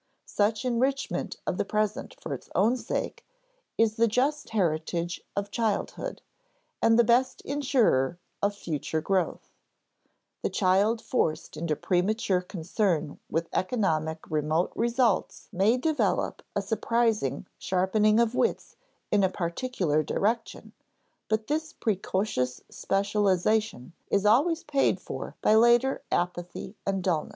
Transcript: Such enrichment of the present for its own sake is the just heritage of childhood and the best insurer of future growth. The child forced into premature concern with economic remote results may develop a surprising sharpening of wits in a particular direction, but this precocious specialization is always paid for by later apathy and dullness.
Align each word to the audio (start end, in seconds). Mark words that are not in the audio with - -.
Such 0.25 0.65
enrichment 0.65 1.35
of 1.45 1.59
the 1.59 1.63
present 1.63 2.15
for 2.19 2.33
its 2.33 2.49
own 2.55 2.75
sake 2.75 3.23
is 3.77 3.97
the 3.97 4.07
just 4.07 4.49
heritage 4.49 5.21
of 5.35 5.51
childhood 5.51 6.23
and 6.81 6.97
the 6.97 7.03
best 7.03 7.41
insurer 7.41 8.17
of 8.41 8.55
future 8.55 8.99
growth. 8.99 9.51
The 10.41 10.49
child 10.49 11.03
forced 11.03 11.55
into 11.55 11.75
premature 11.75 12.41
concern 12.41 13.19
with 13.29 13.47
economic 13.53 14.21
remote 14.27 14.71
results 14.73 15.49
may 15.51 15.77
develop 15.77 16.41
a 16.55 16.63
surprising 16.63 17.45
sharpening 17.59 18.19
of 18.19 18.33
wits 18.33 18.77
in 19.11 19.23
a 19.23 19.29
particular 19.29 20.01
direction, 20.01 20.73
but 21.29 21.45
this 21.45 21.73
precocious 21.73 22.59
specialization 22.71 23.93
is 24.09 24.25
always 24.25 24.63
paid 24.63 24.99
for 24.99 25.35
by 25.43 25.53
later 25.53 26.01
apathy 26.11 26.75
and 26.87 27.03
dullness. 27.03 27.29